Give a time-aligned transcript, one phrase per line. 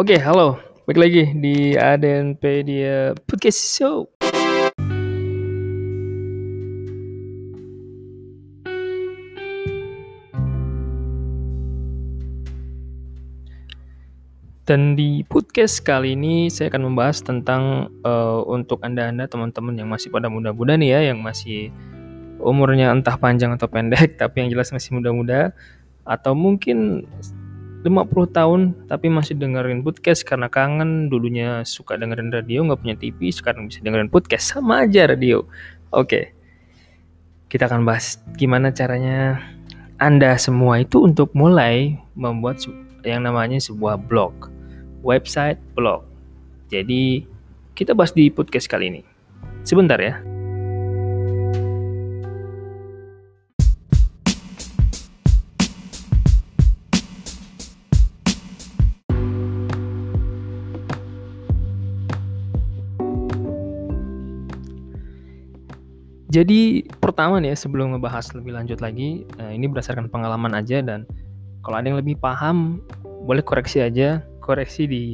[0.00, 0.56] Oke, halo.
[0.88, 4.08] Balik lagi di Adenpedia Podcast Show.
[14.64, 20.08] Dan di podcast kali ini saya akan membahas tentang uh, untuk anda-anda teman-teman yang masih
[20.08, 21.68] pada muda-muda nih ya, yang masih
[22.40, 25.52] umurnya entah panjang atau pendek, tapi yang jelas masih muda-muda,
[26.08, 27.04] atau mungkin
[27.80, 31.08] 50 tahun tapi masih dengerin podcast karena kangen.
[31.08, 34.52] Dulunya suka dengerin radio nggak punya TV sekarang bisa dengerin podcast.
[34.56, 35.48] Sama aja radio.
[35.90, 36.40] Oke
[37.50, 39.42] kita akan bahas gimana caranya
[39.98, 42.62] anda semua itu untuk mulai membuat
[43.02, 44.48] yang namanya sebuah blog
[45.02, 46.06] website blog.
[46.70, 47.26] Jadi
[47.74, 49.02] kita bahas di podcast kali ini.
[49.66, 50.29] Sebentar ya
[66.30, 71.02] Jadi pertama nih ya sebelum ngebahas lebih lanjut lagi, eh, ini berdasarkan pengalaman aja dan
[71.66, 72.78] kalau ada yang lebih paham
[73.26, 75.04] boleh koreksi aja, koreksi di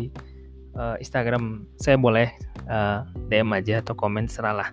[0.79, 2.31] uh, Instagram saya boleh
[2.69, 4.71] uh, eh, DM aja atau komen seralah.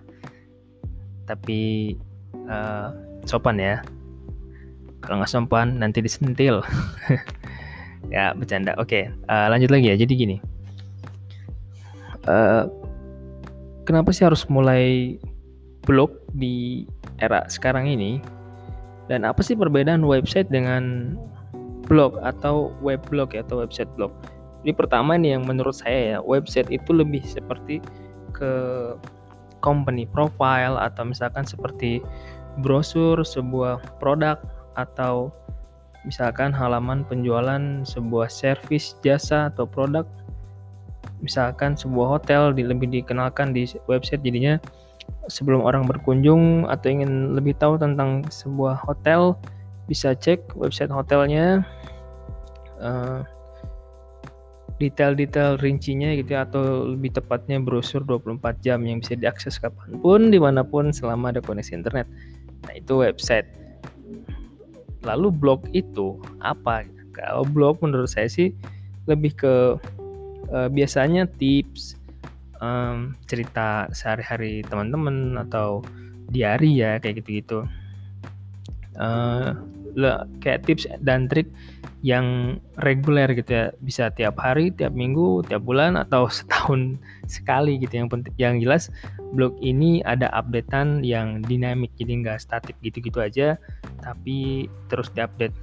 [1.24, 1.92] Tapi
[2.46, 2.92] uh,
[3.24, 3.80] sopan ya.
[5.02, 6.60] Kalau nggak sopan nanti disentil.
[8.14, 8.76] ya bercanda.
[8.78, 9.96] Oke, uh, lanjut lagi ya.
[9.98, 10.36] Jadi gini.
[12.24, 12.68] Uh,
[13.84, 15.16] kenapa sih harus mulai
[15.84, 16.88] blog di
[17.20, 18.18] era sekarang ini
[19.08, 21.14] dan apa sih perbedaan website dengan
[21.84, 24.10] blog atau web blog ya atau website blog.
[24.64, 27.84] Jadi pertama nih yang menurut saya ya website itu lebih seperti
[28.32, 28.52] ke
[29.60, 32.00] company profile atau misalkan seperti
[32.64, 34.40] brosur sebuah produk
[34.80, 35.28] atau
[36.08, 40.04] misalkan halaman penjualan sebuah service jasa atau produk
[41.24, 44.60] misalkan sebuah hotel lebih dikenalkan di website jadinya
[45.28, 49.36] sebelum orang berkunjung atau ingin lebih tahu tentang sebuah hotel
[49.88, 51.64] bisa cek website hotelnya
[52.80, 53.24] uh,
[54.82, 60.34] detail-detail rincinya gitu ya, atau lebih tepatnya brosur 24 jam yang bisa diakses kapan pun
[60.34, 62.06] di mana pun selama ada koneksi internet.
[62.66, 63.46] Nah itu website.
[65.04, 66.82] Lalu blog itu apa?
[67.14, 68.50] Kalau blog menurut saya sih
[69.06, 69.78] lebih ke
[70.50, 72.00] uh, biasanya tips
[72.64, 75.84] um, cerita sehari-hari teman-teman atau
[76.32, 77.68] diary ya kayak gitu-gitu.
[78.96, 79.52] Uh,
[80.42, 81.50] kayak tips dan trik
[82.00, 83.66] yang reguler gitu ya.
[83.80, 86.96] Bisa tiap hari tiap minggu tiap bulan atau setahun
[87.28, 88.00] sekali gitu.
[88.00, 88.88] Yang penting yang jelas
[89.36, 93.60] blog ini ada updatean yang dinamik jadi nggak statik gitu-gitu aja
[94.00, 95.56] tapi terus diupdate.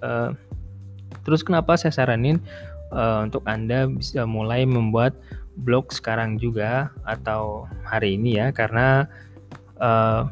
[0.00, 0.32] Uh,
[1.22, 2.40] terus kenapa saya saranin
[2.92, 5.16] uh, untuk anda bisa mulai membuat
[5.56, 9.04] blog sekarang juga atau hari ini ya karena
[9.78, 10.26] uh,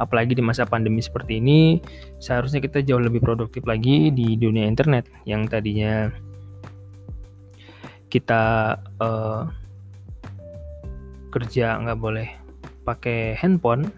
[0.00, 1.78] apalagi di masa pandemi seperti ini
[2.18, 6.10] seharusnya kita jauh lebih produktif lagi di dunia internet yang tadinya
[8.08, 9.46] kita uh,
[11.30, 12.28] kerja nggak boleh
[12.86, 13.90] pakai handphone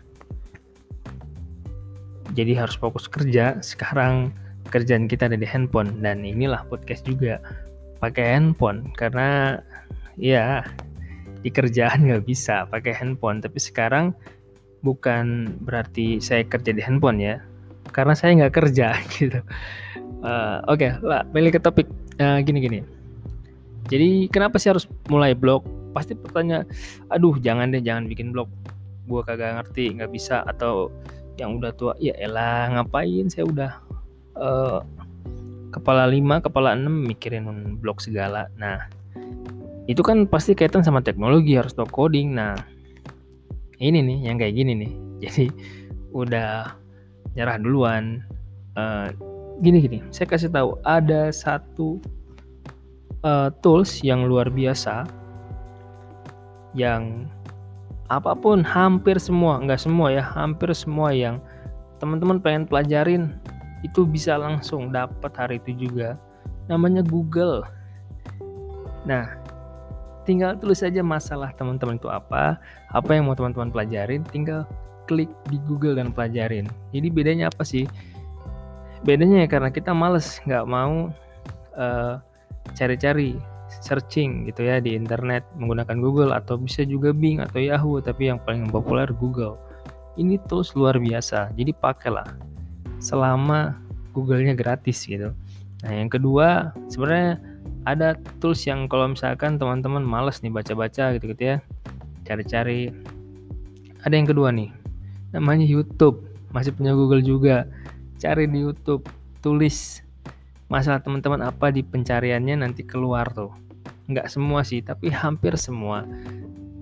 [2.36, 3.56] jadi harus fokus kerja.
[3.64, 4.34] Sekarang
[4.68, 7.40] kerjaan kita ada di handphone dan inilah podcast juga
[8.04, 8.92] pakai handphone.
[8.92, 9.56] Karena
[10.16, 10.64] ya
[11.44, 13.38] di kerjaan nggak bisa pakai handphone.
[13.38, 14.16] Tapi sekarang
[14.82, 17.36] bukan berarti saya kerja di handphone ya
[17.94, 19.40] karena saya nggak kerja gitu.
[20.26, 21.86] Uh, oke okay, lah balik ke topik.
[22.18, 22.80] Uh, gini gini.
[23.86, 25.62] Jadi kenapa sih harus mulai blog?
[25.94, 26.66] Pasti pertanyaan
[27.08, 28.50] aduh jangan deh jangan bikin blog.
[29.06, 30.42] Gua kagak ngerti nggak bisa.
[30.42, 30.90] Atau
[31.36, 33.72] yang udah tua ya elah ngapain saya udah
[34.40, 34.80] uh,
[35.70, 37.46] kepala lima kepala enam mikirin
[37.78, 38.48] blog segala.
[38.56, 38.88] Nah
[39.86, 42.34] itu kan pasti kaitan sama teknologi harus tahu coding.
[42.34, 42.58] Nah
[43.78, 44.92] ini nih yang kayak gini nih.
[45.22, 45.46] Jadi
[46.14, 46.74] udah
[47.38, 48.22] nyerah duluan.
[48.76, 49.08] Uh,
[49.62, 49.98] gini gini.
[50.12, 52.02] Saya kasih tahu ada satu
[53.24, 55.06] uh, tools yang luar biasa
[56.76, 57.24] yang
[58.12, 61.42] apa pun hampir semua nggak semua ya hampir semua yang
[61.98, 63.34] teman-teman pengen pelajarin
[63.82, 66.20] itu bisa langsung dapat hari itu juga.
[66.66, 67.62] Namanya Google.
[69.06, 69.45] Nah
[70.26, 72.58] tinggal tulis saja masalah teman-teman itu apa,
[72.90, 74.66] apa yang mau teman-teman pelajarin, tinggal
[75.06, 76.66] klik di Google dan pelajarin.
[76.90, 77.86] Jadi bedanya apa sih?
[79.06, 81.08] Bedanya ya karena kita males nggak mau
[81.78, 82.14] eh,
[82.74, 83.38] cari-cari
[83.70, 88.42] searching gitu ya di internet menggunakan Google atau bisa juga Bing atau Yahoo tapi yang
[88.42, 89.58] paling populer Google.
[90.18, 91.54] Ini tools luar biasa.
[91.54, 92.26] Jadi pakailah
[92.98, 93.76] selama
[94.16, 95.30] Google-nya gratis gitu.
[95.84, 97.36] Nah, yang kedua sebenarnya
[97.86, 101.56] ada tools yang kalau misalkan teman-teman males nih baca-baca gitu-gitu ya
[102.26, 102.90] cari-cari.
[104.02, 104.74] Ada yang kedua nih
[105.30, 106.26] namanya YouTube.
[106.50, 107.70] Masih punya Google juga.
[108.18, 109.06] Cari di YouTube
[109.38, 110.02] tulis
[110.66, 113.54] masalah teman-teman apa di pencariannya nanti keluar tuh.
[114.10, 116.02] Nggak semua sih tapi hampir semua.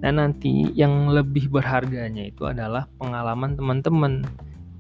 [0.01, 4.25] Nah nanti yang lebih berharganya itu adalah pengalaman teman-teman.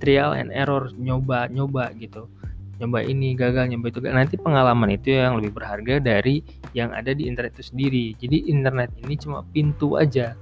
[0.00, 2.29] Trial and error nyoba nyoba gitu
[2.81, 3.99] nyoba ini gagal nyoba itu.
[4.05, 6.43] Nanti pengalaman itu yang lebih berharga dari
[6.75, 8.15] yang ada di internet itu sendiri.
[8.19, 10.35] Jadi internet ini cuma pintu aja.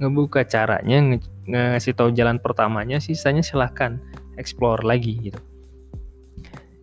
[0.00, 4.00] Ngebuka caranya nge ngasih tahu jalan pertamanya sisanya silahkan
[4.40, 5.40] explore lagi gitu.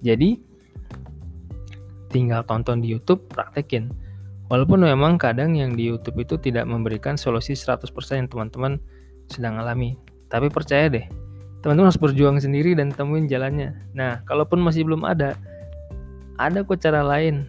[0.01, 0.39] Jadi
[2.09, 3.91] tinggal tonton di YouTube praktekin.
[4.51, 7.87] Walaupun memang kadang yang di YouTube itu tidak memberikan solusi 100%
[8.19, 8.83] yang teman-teman
[9.31, 9.95] sedang alami.
[10.27, 11.20] Tapi percaya deh
[11.61, 13.77] teman-teman harus berjuang sendiri dan temuin jalannya.
[13.93, 15.37] Nah, kalaupun masih belum ada,
[16.41, 17.45] ada kok cara lain.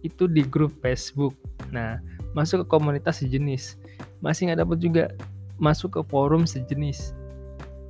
[0.00, 1.34] Itu di grup Facebook.
[1.74, 1.98] Nah,
[2.32, 3.74] masuk ke komunitas sejenis.
[4.22, 5.04] Masih nggak dapat juga
[5.58, 7.12] masuk ke forum sejenis.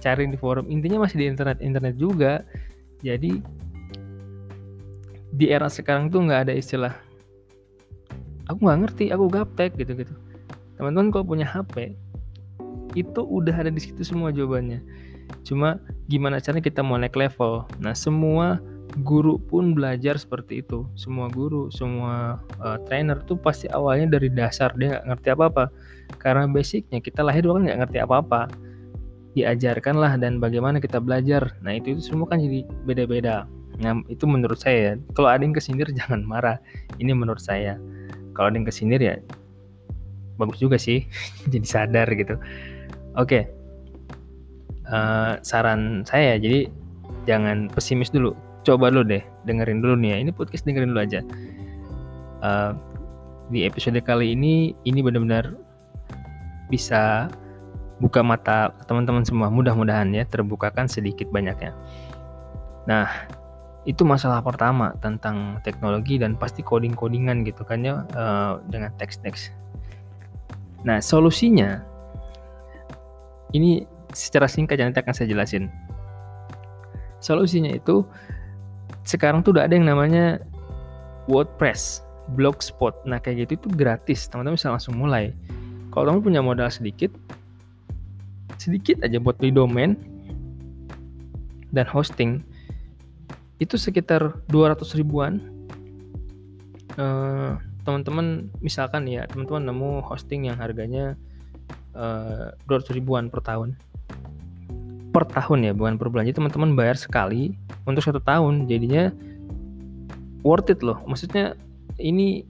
[0.00, 0.72] Cari di forum.
[0.72, 2.40] Intinya masih di internet-internet juga.
[3.04, 3.44] Jadi
[5.30, 6.96] di era sekarang tuh nggak ada istilah
[8.48, 10.16] aku nggak ngerti, aku gaptek gitu-gitu.
[10.74, 11.94] Teman-teman kalau punya HP,
[12.98, 14.82] itu udah ada di situ semua jawabannya
[15.42, 17.66] Cuma gimana caranya kita mau naik level.
[17.82, 18.58] Nah, semua
[18.98, 20.86] guru pun belajar seperti itu.
[20.98, 25.64] Semua guru, semua uh, trainer tuh pasti awalnya dari dasar dia nggak ngerti apa-apa.
[26.18, 28.50] Karena basicnya kita lahir kan nggak ngerti apa-apa.
[29.38, 31.54] Diajarkanlah dan bagaimana kita belajar.
[31.62, 33.46] Nah itu, itu semua kan jadi beda-beda.
[33.78, 34.98] Nah itu menurut saya.
[35.14, 36.58] Kalau ada yang kesindir jangan marah.
[36.98, 37.78] Ini menurut saya.
[38.34, 39.16] Kalau ada yang kesindir ya
[40.34, 41.06] bagus juga sih.
[41.52, 42.34] jadi sadar gitu.
[43.14, 43.46] Oke.
[43.46, 43.59] Okay
[44.90, 46.68] uh, saran saya jadi
[47.24, 48.34] jangan pesimis dulu.
[48.66, 50.16] Coba dulu deh dengerin dulu nih ya.
[50.28, 51.20] Ini podcast dengerin dulu aja.
[52.40, 52.72] Uh,
[53.50, 55.54] di episode kali ini ini benar-benar
[56.70, 57.26] bisa
[57.98, 59.48] buka mata teman-teman semua.
[59.48, 61.72] Mudah-mudahan ya terbukakan sedikit banyaknya.
[62.88, 63.08] Nah
[63.88, 69.52] itu masalah pertama tentang teknologi dan pasti coding-codingan gitu kan ya uh, dengan teks-teks.
[70.84, 71.80] Nah solusinya
[73.56, 75.70] ini secara singkat yang nanti akan saya jelasin.
[77.20, 78.02] Solusinya itu
[79.04, 80.40] sekarang tuh udah ada yang namanya
[81.28, 82.02] WordPress,
[82.34, 82.96] Blogspot.
[83.04, 85.34] Nah kayak gitu itu gratis, teman-teman bisa langsung mulai.
[85.90, 87.10] Kalau teman punya modal sedikit,
[88.56, 89.98] sedikit aja buat beli domain
[91.74, 92.42] dan hosting,
[93.58, 95.42] itu sekitar 200 ribuan.
[96.98, 97.54] Uh,
[97.86, 101.16] teman-teman misalkan ya teman-teman nemu hosting yang harganya
[101.96, 103.72] eh, 200 ribuan per tahun
[105.10, 106.26] per tahun ya bukan per bulan.
[106.26, 107.54] Jadi teman-teman bayar sekali
[107.86, 109.10] untuk satu tahun jadinya
[110.46, 110.98] worth it loh.
[111.06, 111.58] Maksudnya
[111.98, 112.46] ini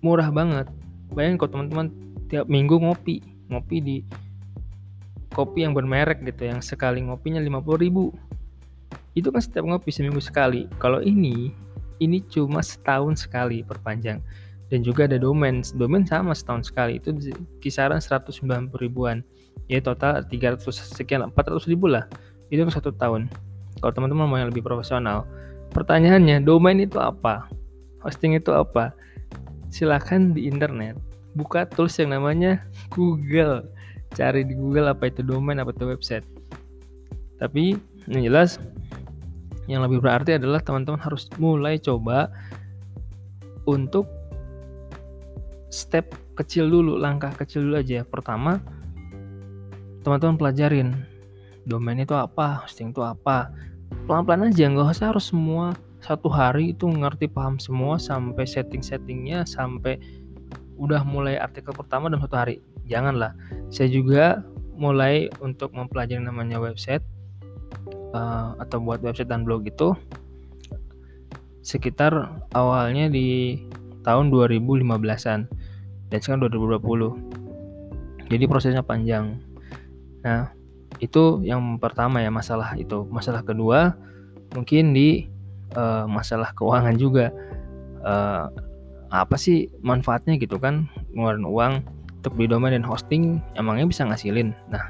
[0.00, 0.66] murah banget.
[1.12, 1.86] Bayangin kalau teman-teman
[2.32, 3.20] tiap minggu ngopi
[3.52, 3.96] ngopi di
[5.36, 8.12] kopi yang bermerek gitu yang sekali ngopinya 50 ribu.
[9.12, 10.68] Itu kan setiap ngopi seminggu sekali.
[10.80, 11.52] Kalau ini
[12.00, 14.24] ini cuma setahun sekali perpanjang.
[14.72, 15.60] Dan juga ada domain.
[15.76, 16.96] Domain sama setahun sekali.
[16.96, 17.12] Itu
[17.60, 19.20] kisaran 190 ribuan
[19.70, 22.06] ya total 300 sekian 400 ribu lah.
[22.52, 23.32] Itu satu tahun.
[23.80, 25.24] Kalau teman-teman mau yang lebih profesional.
[25.72, 27.48] Pertanyaannya domain itu apa?
[28.04, 28.92] Hosting itu apa?
[29.72, 31.00] Silahkan di internet.
[31.32, 32.60] Buka tools yang namanya
[32.94, 33.64] Google.
[34.12, 36.26] Cari di Google apa itu domain apa itu website.
[37.40, 37.74] Tapi
[38.12, 38.60] yang jelas
[39.70, 42.28] yang lebih berarti adalah teman-teman harus mulai coba
[43.64, 44.04] untuk
[45.72, 48.04] step kecil dulu langkah kecil dulu aja.
[48.04, 48.60] Pertama
[50.02, 50.88] teman-teman pelajarin
[51.66, 53.50] domain itu apa, hosting itu apa.
[54.06, 60.02] Pelan-pelan aja, nggak usah harus semua satu hari itu ngerti paham semua sampai setting-settingnya sampai
[60.74, 62.58] udah mulai artikel pertama dalam satu hari.
[62.90, 63.38] Janganlah.
[63.70, 64.42] Saya juga
[64.74, 67.06] mulai untuk mempelajari namanya website
[68.18, 69.94] uh, atau buat website dan blog itu
[71.62, 73.62] sekitar awalnya di
[74.02, 75.46] tahun 2015-an
[76.10, 78.26] dan sekarang 2020.
[78.26, 79.38] Jadi prosesnya panjang
[80.22, 80.50] Nah,
[80.98, 83.06] itu yang pertama ya masalah itu.
[83.10, 83.94] Masalah kedua
[84.52, 85.26] mungkin di
[85.74, 87.30] uh, masalah keuangan juga.
[88.02, 88.50] Uh,
[89.12, 91.72] apa sih manfaatnya gitu kan ngeluarin uang
[92.22, 94.56] untuk beli domain dan hosting emangnya bisa ngasilin.
[94.72, 94.88] Nah,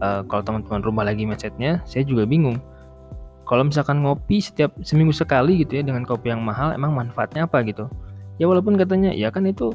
[0.00, 2.58] uh, kalau teman-teman rumah lagi mindsetnya, saya juga bingung.
[3.44, 7.60] Kalau misalkan ngopi setiap seminggu sekali gitu ya dengan kopi yang mahal, emang manfaatnya apa
[7.66, 7.90] gitu?
[8.40, 9.74] Ya walaupun katanya ya kan itu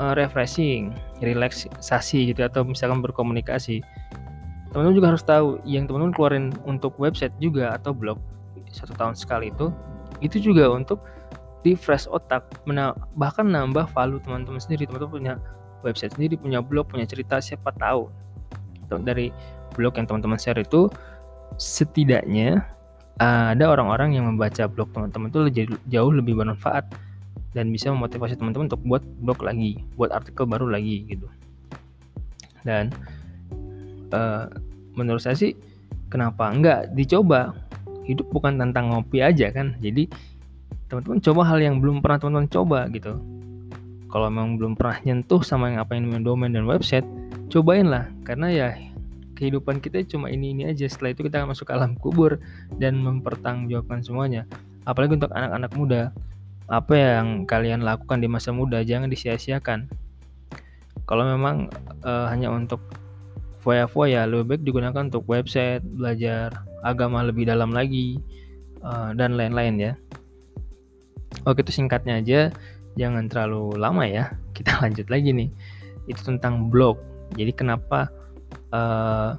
[0.00, 3.80] uh, refreshing, relaksasi gitu atau misalkan berkomunikasi.
[4.74, 8.18] Teman-teman juga harus tahu yang teman-teman keluarin untuk website juga atau blog
[8.72, 9.68] satu tahun sekali itu
[10.24, 11.04] itu juga untuk
[11.62, 12.42] refresh otak
[13.14, 14.88] bahkan nambah value teman-teman sendiri.
[14.88, 15.34] Teman-teman punya
[15.86, 18.10] website sendiri punya blog punya cerita siapa tahu.
[18.92, 19.32] Dari
[19.72, 20.88] blog yang teman-teman share itu
[21.60, 22.64] setidaknya
[23.20, 26.88] ada orang-orang yang membaca blog teman-teman itu jauh lebih bermanfaat
[27.52, 31.28] dan bisa memotivasi teman-teman untuk buat blog lagi buat artikel baru lagi gitu.
[32.64, 32.92] Dan
[34.12, 34.48] uh,
[34.96, 35.56] menurut saya sih
[36.08, 37.56] kenapa enggak dicoba?
[38.02, 40.10] Hidup bukan tentang ngopi aja kan jadi
[40.90, 43.16] teman-teman coba hal yang belum pernah teman-teman coba gitu.
[44.12, 47.06] Kalau memang belum pernah nyentuh sama yang apa yang domain dan website
[47.48, 48.12] cobain lah.
[48.28, 48.68] Karena ya
[49.40, 52.36] kehidupan kita cuma ini ini aja setelah itu kita akan masuk ke alam kubur
[52.76, 54.44] dan mempertanggungjawabkan semuanya.
[54.84, 56.02] Apalagi untuk anak-anak muda
[56.72, 59.92] apa yang kalian lakukan di masa muda jangan disia-siakan
[61.04, 61.68] kalau memang
[62.08, 62.80] uh, hanya untuk
[63.60, 68.16] foya-foya lebih baik digunakan untuk website belajar agama lebih dalam lagi
[68.80, 69.92] uh, dan lain-lain ya
[71.42, 72.40] Oke itu singkatnya aja,
[72.94, 74.30] jangan terlalu lama ya.
[74.56, 75.50] Kita lanjut lagi nih.
[76.06, 77.00] Itu tentang blog.
[77.34, 78.12] Jadi kenapa
[78.70, 79.34] uh,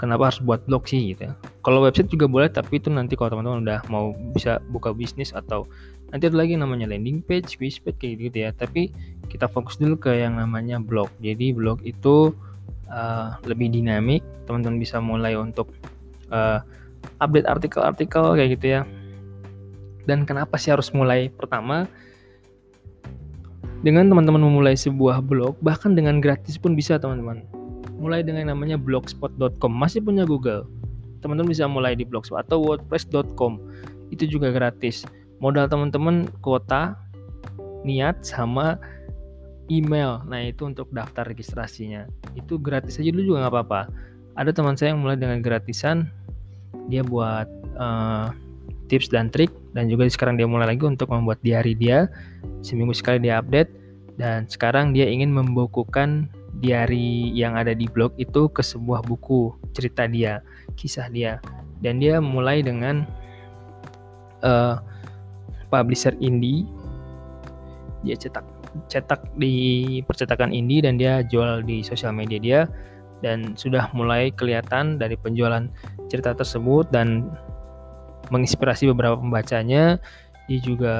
[0.00, 1.34] kenapa harus buat blog sih gitu ya.
[1.64, 5.64] Kalau website juga boleh, tapi itu nanti kalau teman-teman udah mau bisa buka bisnis atau
[6.12, 8.50] nanti ada lagi namanya landing page, page kayak gitu ya.
[8.52, 8.92] Tapi
[9.32, 11.08] kita fokus dulu ke yang namanya blog.
[11.24, 12.36] Jadi blog itu
[12.92, 15.72] uh, lebih dinamik, teman-teman bisa mulai untuk
[16.28, 16.60] uh,
[17.24, 18.80] update artikel-artikel kayak gitu ya.
[20.04, 21.32] Dan kenapa sih harus mulai?
[21.32, 21.88] Pertama
[23.80, 27.40] dengan teman-teman memulai sebuah blog bahkan dengan gratis pun bisa teman-teman.
[27.96, 30.68] Mulai dengan namanya blogspot.com masih punya Google
[31.24, 33.56] teman-teman bisa mulai di blogspot atau wordpress.com
[34.12, 35.08] itu juga gratis.
[35.40, 37.00] Modal teman-teman kuota
[37.82, 38.76] niat sama
[39.72, 40.20] email.
[40.28, 42.04] Nah itu untuk daftar registrasinya.
[42.36, 43.80] Itu gratis aja dulu juga nggak apa-apa.
[44.36, 46.12] Ada teman saya yang mulai dengan gratisan.
[46.92, 47.48] Dia buat
[47.80, 48.28] uh,
[48.92, 49.50] tips dan trik.
[49.72, 52.06] Dan juga sekarang dia mulai lagi untuk membuat diary dia.
[52.60, 53.70] Seminggu sekali dia update.
[54.14, 56.30] Dan sekarang dia ingin membukukan
[56.62, 60.38] diary yang ada di blog itu ke sebuah buku cerita dia
[60.74, 61.40] kisah dia.
[61.80, 63.06] Dan dia mulai dengan
[64.44, 64.78] uh,
[65.72, 66.68] publisher indie.
[68.04, 68.44] Dia cetak
[68.90, 72.60] cetak di percetakan indie dan dia jual di sosial media dia.
[73.24, 75.64] Dan sudah mulai kelihatan dari penjualan
[76.12, 77.32] cerita tersebut dan
[78.28, 79.96] menginspirasi beberapa pembacanya.
[80.44, 80.96] Dia juga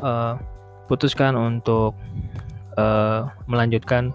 [0.00, 0.40] uh,
[0.88, 1.92] putuskan untuk
[2.80, 4.14] uh, melanjutkan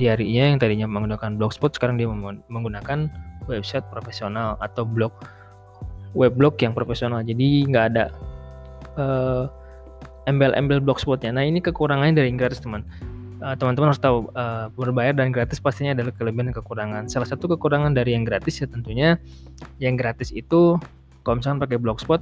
[0.00, 2.08] diarinya yang tadinya menggunakan blogspot sekarang dia
[2.48, 3.12] menggunakan
[3.50, 5.12] website profesional atau blog
[6.12, 7.24] web blog yang profesional.
[7.24, 8.04] Jadi nggak ada
[8.96, 9.44] uh,
[10.28, 11.34] embel-embel blogspotnya.
[11.34, 12.84] Nah ini kekurangannya dari gratis teman.
[13.42, 17.02] Teman teman-teman harus tahu uh, berbayar dan gratis pastinya adalah kelebihan dan kekurangan.
[17.10, 19.18] Salah satu kekurangan dari yang gratis ya tentunya
[19.82, 20.78] yang gratis itu
[21.22, 22.20] kalau misalkan pakai blogspot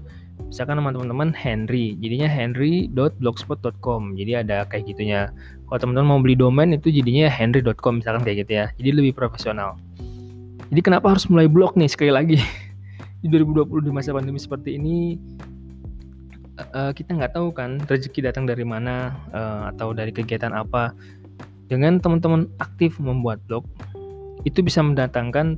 [0.49, 1.95] misalkan teman-teman Henry.
[2.00, 5.28] Jadinya henry.blogspot.com jadi ada kayak gitunya.
[5.69, 8.66] Kalau teman-teman mau beli domain itu jadinya henry.com misalkan kayak gitu ya.
[8.80, 9.76] Jadi lebih profesional.
[10.71, 12.38] Jadi kenapa harus mulai blog nih sekali lagi?
[13.23, 15.21] Di 2020 di masa pandemi seperti ini
[16.73, 20.97] uh, kita nggak tahu kan rezeki datang dari mana uh, atau dari kegiatan apa.
[21.71, 23.62] Dengan teman-teman aktif membuat blog,
[24.42, 25.54] itu bisa mendatangkan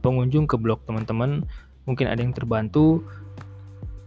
[0.00, 1.44] pengunjung ke blog teman-teman.
[1.88, 3.00] Mungkin ada yang terbantu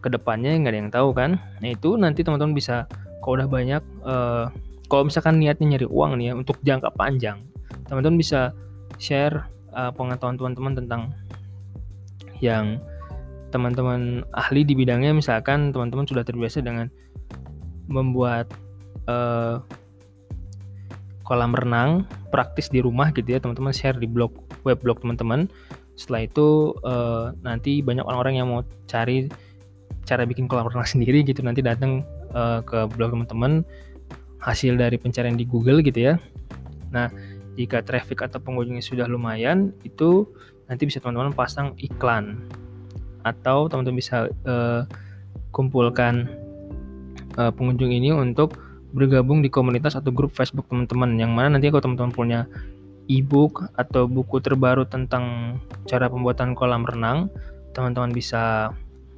[0.01, 1.41] ke depannya nggak ada yang tahu kan.
[1.61, 2.85] Nah itu nanti teman-teman bisa
[3.21, 4.49] kalau udah banyak, uh,
[4.85, 7.41] kalau misalkan niatnya nyari uang nih ya untuk jangka panjang,
[7.89, 8.53] teman-teman bisa
[8.97, 11.01] share uh, pengetahuan teman-teman tentang
[12.41, 12.81] yang
[13.53, 16.87] teman-teman ahli di bidangnya misalkan teman-teman sudah terbiasa dengan
[17.91, 18.47] membuat
[19.11, 19.59] uh,
[21.27, 24.31] kolam renang praktis di rumah gitu ya teman-teman share di blog
[24.63, 25.51] web blog teman-teman
[25.95, 29.27] setelah itu uh, nanti banyak orang-orang yang mau cari
[30.07, 31.43] cara bikin kolam renang sendiri gitu.
[31.45, 33.63] Nanti datang uh, ke blog teman-teman
[34.41, 36.15] hasil dari pencarian di Google gitu ya.
[36.89, 37.11] Nah
[37.59, 40.25] jika traffic atau pengunjungnya sudah lumayan itu
[40.65, 42.41] nanti bisa teman-teman pasang iklan.
[43.21, 44.87] Atau teman-teman bisa uh,
[45.53, 46.25] kumpulkan
[47.37, 48.57] uh, pengunjung ini untuk
[48.91, 51.15] bergabung di komunitas atau grup Facebook teman-teman.
[51.15, 52.39] Yang mana nanti kalau teman-teman punya
[53.11, 57.27] e-book atau buku terbaru tentang cara pembuatan kolam renang
[57.75, 58.71] teman-teman bisa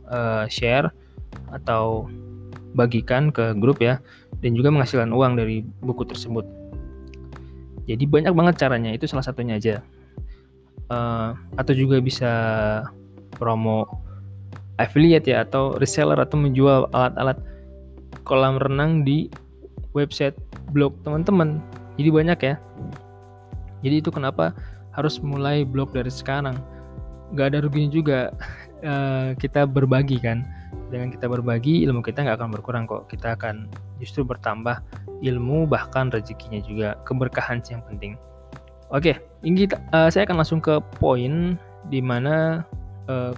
[0.10, 0.90] uh, share
[1.54, 2.10] atau
[2.74, 4.02] bagikan ke grup ya
[4.42, 6.46] dan juga menghasilkan uang dari buku tersebut
[7.86, 9.86] jadi banyak banget caranya itu salah satunya aja
[10.90, 12.32] uh, atau juga bisa
[13.38, 13.86] promo
[14.82, 17.38] affiliate ya atau reseller atau menjual alat-alat
[18.26, 19.30] kolam renang di
[19.94, 20.34] website
[20.74, 21.62] blog teman-teman.
[22.00, 22.56] Jadi banyak ya.
[23.84, 24.56] Jadi itu kenapa
[24.96, 26.56] harus mulai blog dari sekarang.
[27.36, 28.20] Gak ada ruginya juga.
[28.82, 30.48] uh, kita berbagi kan
[30.94, 33.66] dengan kita berbagi ilmu kita nggak akan berkurang kok kita akan
[33.98, 34.78] justru bertambah
[35.26, 38.14] ilmu bahkan rezekinya juga keberkahan sih yang penting
[38.94, 41.58] oke ini uh, saya akan langsung ke poin
[41.90, 42.62] di mana
[43.10, 43.34] uh,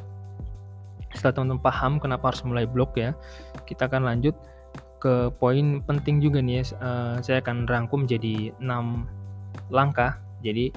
[1.15, 3.15] setelah teman-teman paham kenapa harus mulai blog ya
[3.63, 4.35] kita akan lanjut
[4.99, 8.67] ke poin penting juga nih uh, saya akan rangkum jadi 6
[9.71, 10.69] langkah jadi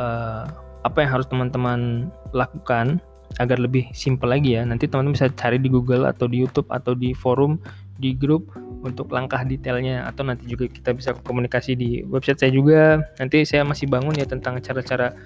[0.00, 0.48] uh,
[0.80, 3.02] apa yang harus teman-teman lakukan
[3.36, 6.96] agar lebih simple lagi ya nanti teman-teman bisa cari di Google atau di YouTube atau
[6.96, 7.60] di forum
[7.96, 8.52] di grup
[8.84, 13.00] untuk langkah detailnya atau nanti juga kita bisa komunikasi di website saya juga.
[13.16, 15.16] Nanti saya masih bangun ya tentang cara-cara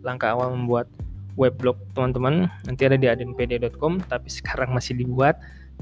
[0.00, 0.86] langkah awal membuat
[1.34, 2.46] weblog teman-teman.
[2.64, 5.38] Nanti ada di adenpd.com tapi sekarang masih dibuat.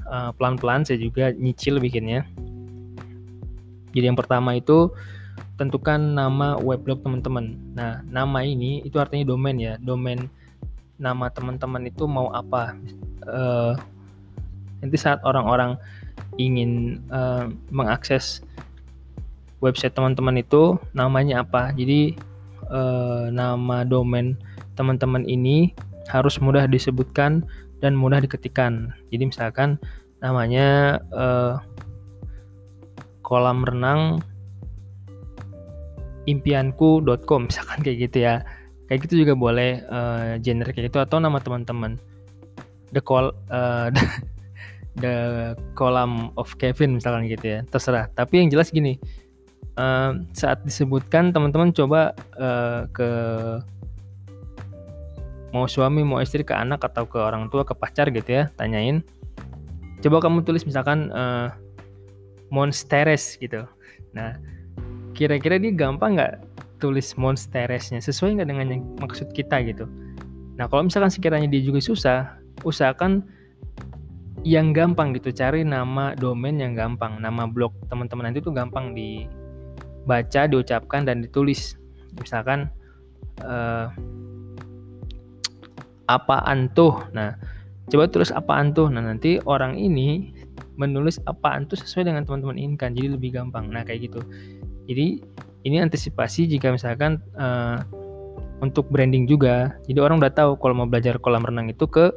[0.09, 2.25] Uh, pelan-pelan saya juga nyicil bikinnya.
[3.93, 4.95] Jadi yang pertama itu
[5.59, 7.59] tentukan nama weblog teman-teman.
[7.75, 9.75] Nah, nama ini itu artinya domain ya.
[9.83, 10.31] Domain
[10.97, 12.79] nama teman-teman itu mau apa?
[13.27, 13.75] Uh,
[14.79, 15.75] nanti saat orang-orang
[16.39, 18.47] ingin uh, mengakses
[19.59, 21.75] website teman-teman itu namanya apa?
[21.75, 22.15] Jadi
[22.71, 24.39] uh, nama domain
[24.79, 25.75] teman-teman ini
[26.07, 27.43] harus mudah disebutkan
[27.83, 28.95] dan mudah diketikkan.
[29.11, 29.75] Jadi misalkan
[30.23, 31.59] namanya uh,
[33.27, 34.23] kolam renang
[36.29, 38.45] impianku.com misalkan kayak gitu ya.
[38.89, 41.97] Kayak gitu juga boleh uh, genre kayak gitu atau nama teman-teman.
[42.93, 43.89] The call uh,
[45.03, 45.17] the
[45.77, 47.59] column of Kevin misalkan gitu ya.
[47.69, 48.13] Terserah.
[48.13, 49.01] Tapi yang jelas gini
[49.79, 53.09] uh, saat disebutkan teman-teman coba uh, ke
[55.49, 59.01] mau suami mau istri ke anak atau ke orang tua ke pacar gitu ya tanyain.
[60.05, 61.51] Coba kamu tulis misalkan uh,
[62.53, 63.65] monsteres gitu.
[64.13, 64.37] Nah
[65.19, 66.47] kira-kira dia gampang nggak
[66.79, 69.91] tulis monsteresnya sesuai nggak dengan yang maksud kita gitu?
[70.55, 73.27] Nah kalau misalkan sekiranya dia juga susah usahakan
[74.47, 75.35] yang gampang gitu.
[75.35, 77.19] Cari nama domain yang gampang.
[77.19, 81.75] Nama blog teman-teman nanti tuh gampang dibaca diucapkan dan ditulis.
[82.23, 82.71] Misalkan
[83.43, 83.91] uh,
[86.07, 86.95] apaan tuh?
[87.11, 87.35] Nah
[87.91, 88.87] coba tulis apaan tuh?
[88.87, 90.31] Nah nanti orang ini
[90.79, 92.95] menulis apaan tuh sesuai dengan teman-teman inginkan.
[92.95, 93.67] Jadi lebih gampang.
[93.67, 94.23] Nah kayak gitu
[94.89, 95.21] jadi
[95.69, 97.85] ini antisipasi jika misalkan uh,
[98.65, 99.77] untuk branding juga.
[99.87, 102.11] Jadi orang udah tahu kalau mau belajar kolam renang itu ke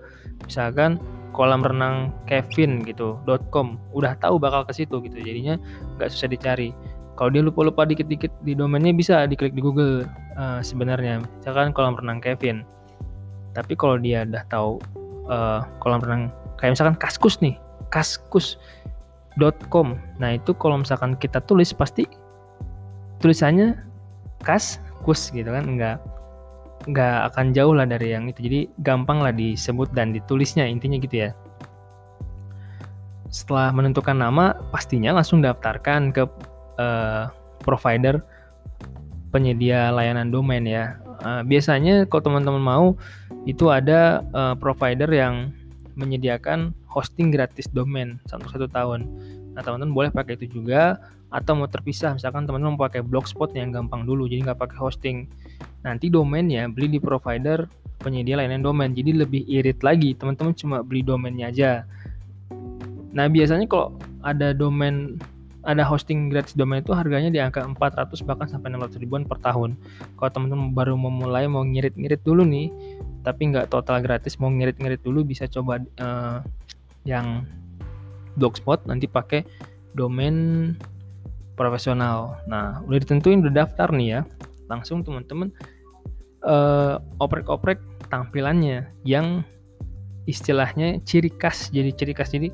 [0.48, 0.98] misalkan
[1.36, 3.20] kolam renang Kevin gitu
[3.54, 3.78] .com.
[3.94, 5.60] Udah tahu bakal ke situ gitu jadinya
[6.00, 6.74] nggak susah dicari.
[7.20, 10.08] Kalau dia lupa-lupa dikit-dikit di domainnya bisa diklik di Google
[10.40, 11.22] uh, sebenarnya.
[11.44, 12.64] Misalkan kolam renang Kevin.
[13.52, 14.80] Tapi kalau dia udah tahu
[15.28, 16.32] uh, kolam renang
[16.62, 17.58] kayak misalkan kaskus nih
[17.90, 22.06] kaskus.com nah itu kalau misalkan kita tulis pasti
[23.22, 23.78] tulisannya
[24.42, 25.98] kas kus gitu kan nggak
[26.90, 28.42] nggak akan jauh lah dari yang itu.
[28.42, 31.38] Jadi gampang lah disebut dan ditulisnya intinya gitu ya.
[33.30, 36.26] Setelah menentukan nama pastinya langsung daftarkan ke
[36.82, 37.30] uh,
[37.62, 38.26] provider
[39.30, 40.98] penyedia layanan domain ya.
[41.22, 42.86] Uh, biasanya kalau teman-teman mau
[43.46, 45.54] itu ada uh, provider yang
[45.94, 49.06] menyediakan hosting gratis domain satu satu tahun
[49.52, 51.00] nah teman-teman boleh pakai itu juga
[51.32, 55.18] atau mau terpisah misalkan teman-teman pakai blogspot yang gampang dulu jadi nggak pakai hosting.
[55.82, 57.66] Nanti domainnya beli di provider
[58.02, 61.72] penyedia layanan domain jadi lebih irit lagi teman-teman cuma beli domainnya aja.
[63.16, 65.16] Nah biasanya kalau ada domain
[65.62, 69.78] ada hosting gratis domain itu harganya di angka 400 bahkan sampai 600 ribuan per tahun.
[70.18, 72.74] Kalau teman-teman baru memulai mau ngirit-ngirit dulu nih
[73.22, 76.42] tapi nggak total gratis mau ngirit-ngirit dulu bisa coba uh,
[77.06, 77.46] yang
[78.38, 79.44] blogspot nanti pakai
[79.96, 80.72] domain
[81.60, 82.40] profesional.
[82.48, 84.22] Nah, udah ditentuin udah daftar nih ya.
[84.72, 85.52] Langsung teman-teman
[86.48, 89.44] uh, oprek-oprek tampilannya yang
[90.26, 91.70] istilahnya ciri khas.
[91.70, 92.50] Jadi ciri khas jadi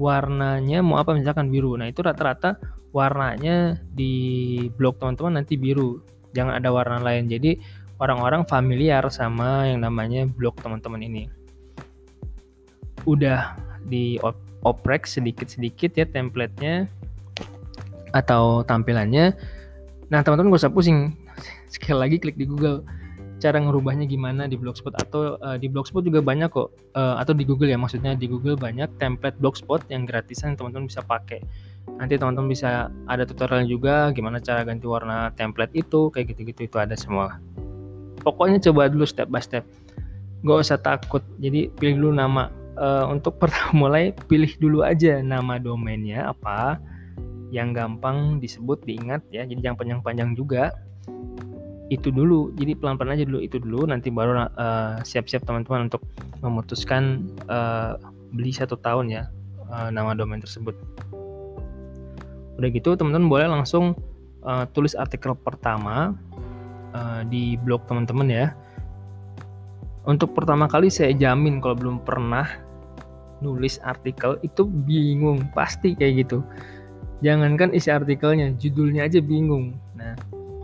[0.00, 1.76] warnanya mau apa misalkan biru.
[1.76, 2.56] Nah, itu rata-rata
[2.90, 6.00] warnanya di blog teman-teman nanti biru.
[6.32, 7.28] Jangan ada warna lain.
[7.28, 7.58] Jadi
[7.98, 11.22] orang-orang familiar sama yang namanya blog teman-teman ini.
[13.04, 14.18] Udah di
[14.66, 16.90] oprek sedikit-sedikit ya templatenya
[18.16, 19.36] atau tampilannya.
[20.08, 21.12] Nah, teman-teman gak usah pusing.
[21.72, 22.82] Sekali lagi klik di Google
[23.38, 27.46] cara ngerubahnya gimana di Blogspot atau uh, di Blogspot juga banyak kok uh, atau di
[27.46, 31.38] Google ya maksudnya di Google banyak template Blogspot yang gratisan teman-teman bisa pakai.
[32.02, 36.76] Nanti teman-teman bisa ada tutorial juga gimana cara ganti warna template itu kayak gitu-gitu itu
[36.82, 37.38] ada semua.
[38.26, 39.62] Pokoknya coba dulu step by step.
[40.42, 41.22] Gak usah takut.
[41.38, 42.50] Jadi pilih dulu nama.
[42.78, 46.78] Uh, untuk pertama mulai pilih dulu aja nama domainnya apa
[47.50, 49.44] yang gampang disebut diingat ya.
[49.44, 50.70] Jadi jangan panjang-panjang juga.
[51.88, 52.52] Itu dulu.
[52.54, 53.88] Jadi pelan-pelan aja dulu itu dulu.
[53.88, 56.04] Nanti baru uh, siap-siap teman-teman untuk
[56.44, 57.96] memutuskan uh,
[58.30, 59.22] beli satu tahun ya
[59.72, 60.76] uh, nama domain tersebut.
[62.60, 63.96] Udah gitu teman-teman boleh langsung
[64.44, 66.12] uh, tulis artikel pertama
[66.92, 68.46] uh, di blog teman-teman ya.
[70.08, 72.67] Untuk pertama kali saya jamin kalau belum pernah
[73.40, 76.42] nulis artikel itu bingung pasti kayak gitu.
[77.22, 79.74] Jangankan isi artikelnya judulnya aja bingung.
[79.98, 80.14] Nah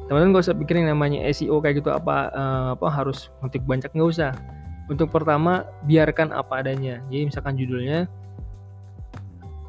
[0.04, 4.10] teman-teman gak usah pikirin namanya SEO kayak gitu apa uh, apa harus untuk banyak nggak
[4.10, 4.32] usah.
[4.84, 7.00] Untuk pertama biarkan apa adanya.
[7.08, 8.04] Jadi misalkan judulnya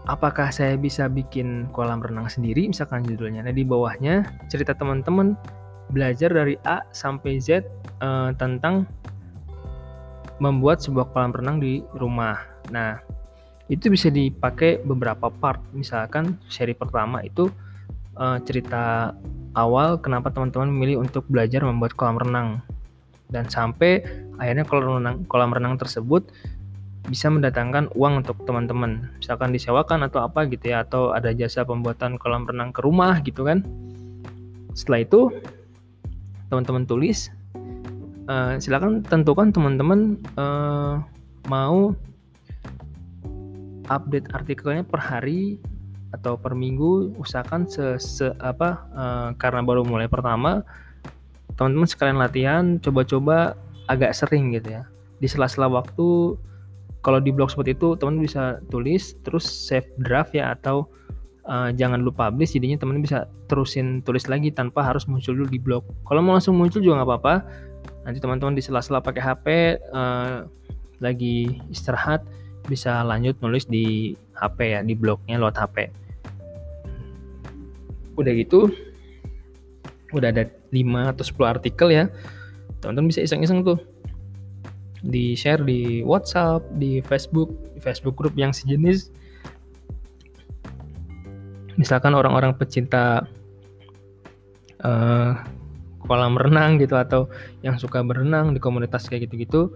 [0.05, 2.67] apakah saya bisa bikin kolam renang sendiri?
[2.67, 3.47] Misalkan judulnya.
[3.47, 5.33] Nah di bawahnya cerita teman-teman
[5.89, 7.65] belajar dari A sampai Z
[8.01, 8.89] uh, tentang
[10.43, 13.01] membuat sebuah kolam renang di rumah nah
[13.65, 15.62] itu bisa dipakai beberapa part.
[15.73, 17.49] Misalkan seri pertama itu
[18.17, 19.13] uh, cerita
[19.58, 22.62] awal kenapa teman-teman memilih untuk belajar membuat kolam renang.
[23.25, 24.06] Dan sampai
[24.38, 26.30] akhirnya kolam renang kolam renang tersebut
[27.10, 29.10] bisa mendatangkan uang untuk teman-teman.
[29.17, 33.45] Misalkan disewakan atau apa gitu ya atau ada jasa pembuatan kolam renang ke rumah gitu
[33.49, 33.65] kan.
[34.78, 35.34] Setelah itu
[36.54, 37.34] teman-teman tulis
[38.30, 41.01] uh, silakan tentukan teman-teman uh,
[41.49, 41.93] mau
[43.89, 45.59] update artikelnya per hari
[46.13, 50.63] atau per minggu usahakan se, se apa uh, karena baru mulai pertama
[51.59, 53.55] teman-teman sekalian latihan coba-coba
[53.87, 54.83] agak sering gitu ya.
[55.19, 56.35] Di sela-sela waktu
[56.99, 60.89] kalau di blog seperti itu teman bisa tulis terus save draft ya atau
[61.47, 65.61] uh, jangan lupa publish jadinya teman bisa terusin tulis lagi tanpa harus muncul dulu di
[65.61, 65.83] blog.
[66.03, 67.35] Kalau mau langsung muncul juga nggak apa-apa.
[68.05, 70.37] Nanti teman-teman di sela-sela pakai HP uh, eh,
[71.01, 72.25] lagi istirahat
[72.65, 75.78] bisa lanjut nulis di HP ya di blognya lewat HP
[78.15, 78.71] udah gitu
[80.15, 82.04] udah ada 5 atau 10 artikel ya.
[82.80, 83.80] Teman-teman bisa iseng-iseng tuh.
[85.06, 89.12] Di share di WhatsApp di Facebook di Facebook grup yang sejenis.
[91.75, 93.28] Misalkan orang-orang pecinta
[94.82, 95.34] uh,
[96.06, 97.28] kolam renang gitu atau
[97.65, 99.73] yang suka berenang di komunitas kayak gitu-gitu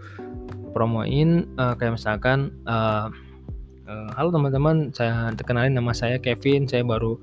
[0.71, 3.09] promoin uh, kayak misalkan uh,
[3.89, 7.17] uh, halo teman-teman saya kenalin nama saya Kevin saya baru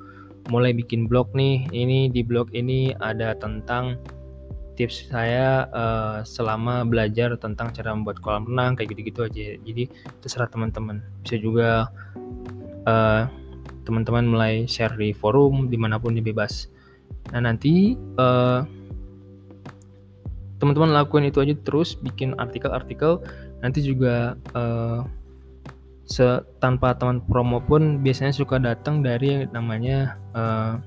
[0.51, 1.67] mulai bikin blog nih.
[1.71, 3.99] Ini di blog ini ada tentang
[4.77, 9.57] tips saya uh, selama belajar tentang cara membuat kolam renang kayak gitu-gitu aja.
[9.65, 9.89] Jadi
[10.21, 11.01] terserah teman-teman.
[11.25, 11.89] Bisa juga
[12.85, 13.23] uh,
[13.87, 16.69] teman-teman mulai share di forum di mana pun dia bebas.
[17.33, 18.63] Nah nanti uh,
[20.57, 23.21] teman-teman lakukan itu aja terus bikin artikel-artikel.
[23.61, 25.05] Nanti juga uh,
[26.62, 30.79] tanpa teman promo pun biasanya suka datang dari namanya uh,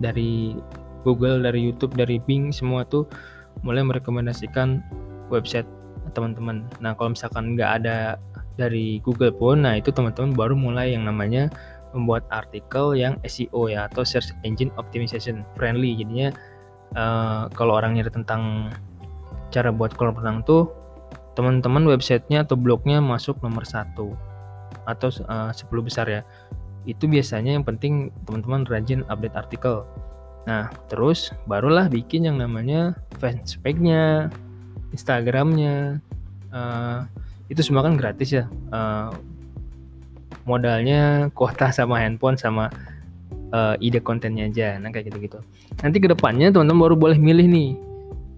[0.00, 0.56] dari
[1.06, 3.06] Google, dari YouTube, dari Bing semua tuh
[3.62, 4.80] mulai merekomendasikan
[5.28, 5.68] website
[6.16, 6.66] teman-teman.
[6.80, 8.18] Nah kalau misalkan nggak ada
[8.56, 11.48] dari Google pun, nah itu teman-teman baru mulai yang namanya
[11.92, 15.92] membuat artikel yang SEO ya atau Search Engine Optimization friendly.
[15.96, 16.32] Jadinya
[16.96, 18.72] uh, kalau orang nyari tentang
[19.52, 20.72] cara buat kolam renang tuh
[21.32, 24.12] teman-teman websitenya atau blognya masuk nomor satu
[24.84, 26.20] atau uh, eh, 10 besar ya.
[26.84, 29.86] Itu biasanya yang penting teman-teman rajin update artikel.
[30.44, 34.28] Nah terus barulah bikin yang namanya fanspage-nya
[34.92, 36.02] Instagramnya.
[36.52, 37.08] Uh,
[37.48, 38.44] itu semua kan gratis ya.
[38.74, 39.12] Uh,
[40.42, 42.68] modalnya kuota sama handphone sama
[43.52, 45.38] uh, ide kontennya aja nah kayak gitu-gitu.
[45.84, 47.70] Nanti ke depannya teman-teman baru boleh milih nih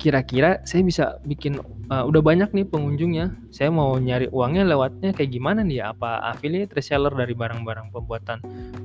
[0.05, 3.33] kira-kira saya bisa bikin uh, udah banyak nih pengunjungnya.
[3.55, 5.81] Saya mau nyari uangnya lewatnya kayak gimana nih?
[5.81, 8.43] Apa affiliate reseller dari barang-barang pembuatan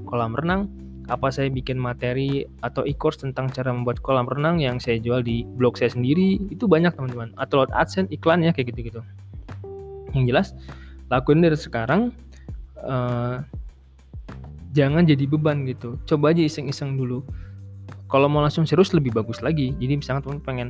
[0.07, 0.69] kolam renang?
[1.09, 5.41] Apa saya bikin materi atau e-course tentang cara membuat kolam renang yang saya jual di
[5.57, 6.37] blog saya sendiri?
[6.53, 7.33] Itu banyak teman-teman.
[7.35, 9.01] Atau lewat adsense iklan ya kayak gitu-gitu.
[10.13, 10.47] Yang jelas
[11.09, 12.13] lakuin dari sekarang
[12.85, 13.41] uh,
[14.73, 15.97] jangan jadi beban gitu.
[16.05, 17.25] Coba aja iseng-iseng dulu.
[18.09, 19.73] Kalau mau langsung serius lebih bagus lagi.
[19.77, 20.69] Jadi misalnya teman pengen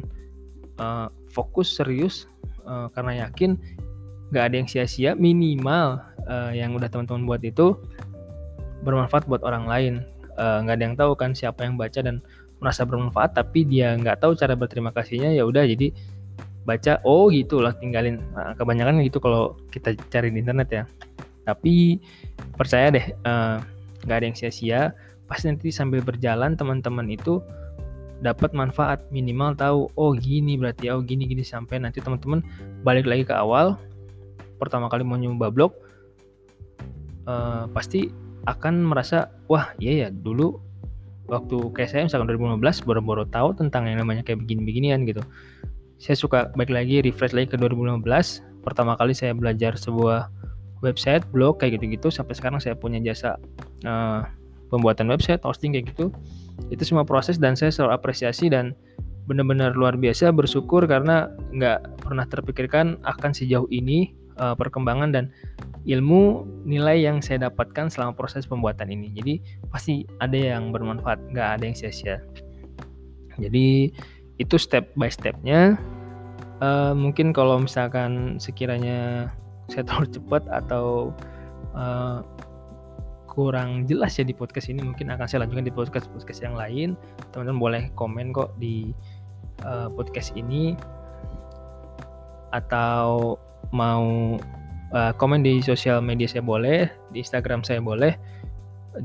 [0.79, 2.27] uh, fokus serius
[2.67, 3.55] uh, karena yakin
[4.29, 7.75] nggak ada yang sia-sia minimal uh, yang udah teman-teman buat itu
[8.83, 9.93] bermanfaat buat orang lain.
[10.39, 12.23] Nggak uh, ada yang tahu kan siapa yang baca dan
[12.59, 15.63] merasa bermanfaat tapi dia nggak tahu cara berterima kasihnya ya udah.
[15.67, 15.91] Jadi
[16.67, 20.83] baca oh gitu lah tinggalin nah, kebanyakan gitu kalau kita cari di internet ya.
[21.47, 21.97] Tapi
[22.59, 23.07] percaya deh
[24.05, 24.93] nggak ada yang sia-sia.
[25.29, 27.41] Pasti nanti sambil berjalan teman-teman itu
[28.19, 29.03] dapat manfaat.
[29.09, 32.43] Minimal tahu oh gini berarti oh gini gini sampai nanti teman-teman
[32.83, 33.79] balik lagi ke awal.
[34.59, 35.71] Pertama kali mau nyoba blog
[37.29, 38.11] uh, pasti
[38.47, 40.57] akan merasa wah iya ya dulu
[41.29, 45.21] waktu kayak saya misalkan 2015 baru-baru tahu tentang yang namanya kayak begini-beginian gitu.
[46.01, 48.03] Saya suka balik lagi refresh lagi ke 2015
[48.65, 50.31] pertama kali saya belajar sebuah
[50.81, 52.09] website blog kayak gitu-gitu.
[52.09, 53.37] Sampai sekarang saya punya jasa
[53.85, 54.25] uh,
[54.69, 56.13] pembuatan website hosting kayak gitu
[56.69, 58.75] itu semua proses dan saya selalu apresiasi dan
[59.29, 64.11] benar-benar luar biasa bersyukur karena nggak pernah terpikirkan akan sejauh ini
[64.41, 65.25] uh, perkembangan dan
[65.85, 69.13] ilmu nilai yang saya dapatkan selama proses pembuatan ini.
[69.15, 69.33] Jadi
[69.69, 72.19] pasti ada yang bermanfaat, nggak ada yang sia-sia.
[73.39, 73.93] Jadi
[74.41, 75.79] itu step by stepnya.
[76.59, 79.31] Uh, mungkin kalau misalkan sekiranya
[79.71, 81.15] saya terlalu cepat atau
[81.77, 82.19] uh,
[83.39, 86.99] kurang jelas ya di podcast ini, mungkin akan saya lanjutkan di podcast podcast yang lain.
[87.31, 88.91] Teman-teman boleh komen kok di
[89.63, 90.75] uh, podcast ini.
[92.51, 93.39] Atau
[93.71, 94.35] mau
[94.91, 98.19] uh, komen di sosial media saya boleh, di Instagram saya boleh,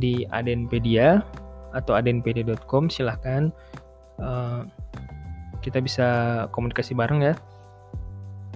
[0.03, 1.23] di Adenpedia
[1.70, 3.55] atau adenpedia.com silahkan.
[4.18, 4.66] Uh,
[5.62, 6.09] kita bisa
[6.51, 7.38] komunikasi bareng ya.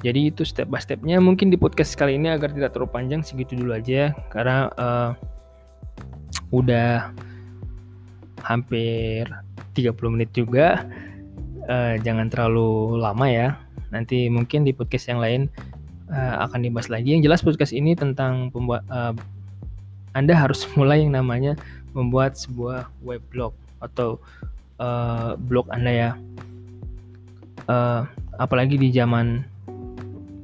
[0.03, 1.23] Jadi itu step by stepnya.
[1.23, 5.11] Mungkin di podcast kali ini agar tidak terlalu panjang segitu dulu aja karena uh,
[6.49, 7.12] udah
[8.43, 9.29] hampir
[9.77, 10.87] 30 menit juga
[11.69, 13.49] uh, jangan terlalu lama ya
[13.93, 15.43] nanti mungkin di podcast yang lain
[16.12, 17.17] uh, akan dibahas lagi.
[17.17, 19.14] Yang jelas podcast ini tentang pembuat uh,
[20.17, 21.57] Anda harus mulai yang namanya
[21.93, 24.21] membuat sebuah web blog atau
[24.81, 26.11] uh, blog Anda ya.
[27.69, 28.09] Uh,
[28.41, 29.45] apalagi di zaman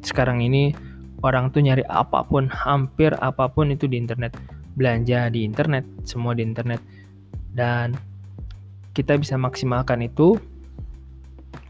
[0.05, 0.77] sekarang ini
[1.25, 4.37] orang tuh nyari apa pun, hampir apa pun itu di internet.
[4.75, 6.83] Belanja di internet, semua di internet.
[7.55, 7.95] Dan
[8.95, 10.39] kita bisa maksimalkan itu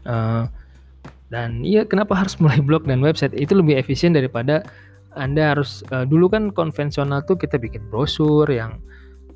[0.05, 0.45] uh,
[1.29, 3.33] dan iya kenapa harus mulai blog dan website?
[3.33, 4.63] Itu lebih efisien daripada
[5.17, 8.79] Anda harus uh, dulu kan konvensional tuh kita bikin brosur yang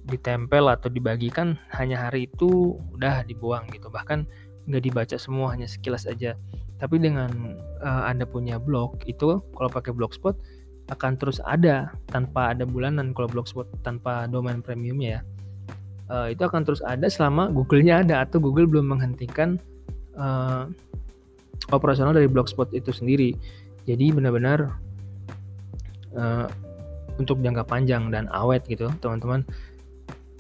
[0.10, 3.90] ditempel atau dibagikan hanya hari itu udah dibuang gitu.
[3.90, 4.26] Bahkan
[4.70, 6.38] nggak dibaca semua hanya sekilas aja.
[6.78, 7.30] Tapi dengan
[7.82, 10.38] uh, Anda punya blog itu kalau pakai blogspot
[10.90, 15.22] akan terus ada tanpa ada bulanan kalau blogspot tanpa domain premium ya.
[16.10, 19.62] Uh, itu akan terus ada selama Google-nya ada atau Google belum menghentikan
[20.18, 20.66] uh,
[21.70, 23.38] operasional dari blogspot itu sendiri.
[23.86, 24.74] Jadi benar-benar
[26.18, 26.50] uh,
[27.22, 29.46] untuk jangka panjang dan awet gitu, teman-teman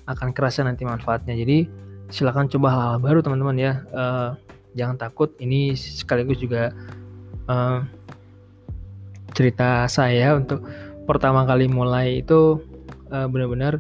[0.09, 1.37] akan kerasa nanti manfaatnya.
[1.37, 1.69] Jadi
[2.09, 3.73] silakan coba hal-hal baru teman-teman ya.
[3.93, 4.33] Uh,
[4.73, 5.29] jangan takut.
[5.37, 6.73] Ini sekaligus juga
[7.45, 7.85] uh,
[9.39, 10.67] cerita saya untuk
[11.07, 12.59] pertama kali mulai itu
[13.15, 13.79] uh, benar-benar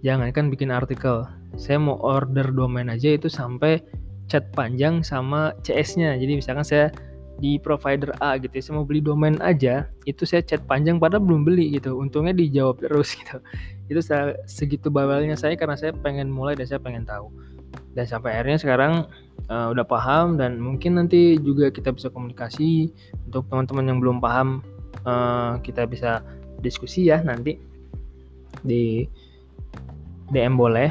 [0.00, 1.28] jangan kan bikin artikel.
[1.60, 3.84] Saya mau order domain aja itu sampai
[4.32, 6.16] chat panjang sama CS-nya.
[6.16, 6.88] Jadi misalkan saya
[7.36, 11.22] di provider A gitu ya, saya mau beli domain aja, itu saya chat panjang padahal
[11.22, 12.00] belum beli gitu.
[12.00, 13.38] Untungnya dijawab terus gitu.
[13.92, 17.28] Itu saya, segitu bawelnya saya karena saya pengen mulai dan saya pengen tahu.
[17.94, 19.06] Dan sampai akhirnya sekarang
[19.52, 22.90] uh, udah paham dan mungkin nanti juga kita bisa komunikasi
[23.30, 24.62] untuk teman-teman yang belum paham
[25.04, 26.20] uh, kita bisa
[26.60, 27.56] diskusi ya nanti
[28.64, 29.04] di
[30.32, 30.90] DM boleh.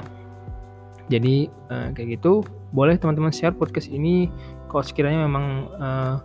[1.11, 4.31] Jadi uh, kayak gitu boleh teman-teman share podcast ini
[4.71, 6.15] kalau sekiranya memang uh,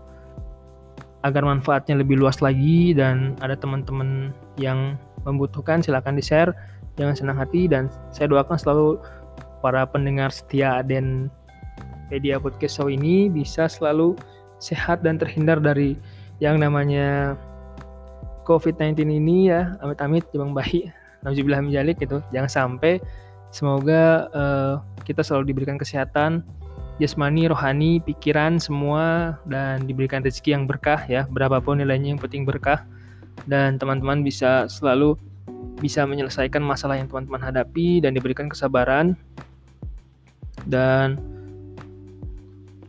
[1.26, 4.94] agar manfaatnya lebih luas lagi dan ada teman-teman yang
[5.26, 6.54] membutuhkan silahkan di share
[6.96, 8.88] jangan senang hati dan saya doakan selalu
[9.60, 11.28] para pendengar setia dan
[12.08, 14.14] media podcast show ini bisa selalu
[14.58, 15.98] sehat dan terhindar dari
[16.38, 17.34] yang namanya
[18.48, 20.88] COVID-19 ini ya amit-amit jebang bayi
[21.20, 22.24] Nauzubillah menjalik gitu.
[22.32, 23.02] Jangan sampai
[23.48, 24.74] Semoga uh,
[25.08, 26.44] kita selalu diberikan kesehatan
[26.98, 32.84] jasmani, rohani, pikiran semua dan diberikan rezeki yang berkah ya, berapapun nilainya yang penting berkah.
[33.46, 35.14] Dan teman-teman bisa selalu
[35.78, 39.14] bisa menyelesaikan masalah yang teman-teman hadapi dan diberikan kesabaran.
[40.66, 41.16] Dan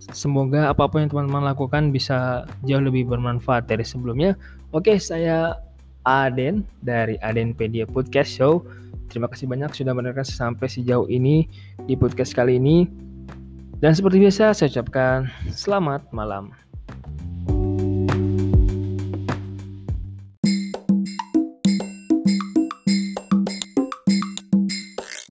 [0.10, 4.36] semoga apa pun yang teman-teman lakukan bisa jauh lebih bermanfaat dari sebelumnya.
[4.70, 5.58] Oke, saya
[6.06, 8.62] Aden dari Adenpedia Podcast Show.
[9.10, 11.50] Terima kasih banyak sudah mendengarkan sampai sejauh ini
[11.90, 12.86] di podcast kali ini.
[13.82, 16.54] Dan seperti biasa saya ucapkan selamat malam.